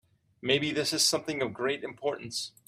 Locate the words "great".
1.53-1.83